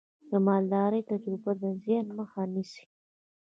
د 0.29 0.31
مالدارۍ 0.47 1.01
تجربه 1.11 1.51
د 1.61 1.63
زیان 1.83 2.07
مخه 2.17 2.41
نیسي. 2.53 2.83